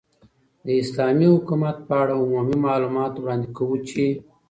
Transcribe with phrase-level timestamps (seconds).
[0.67, 4.05] ،داسلامې حكومت په اړه عمومي معلومات وړاندي كوو چې